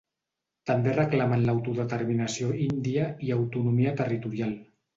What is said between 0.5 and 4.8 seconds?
També reclamen l'autodeterminació índia i autonomia territorial.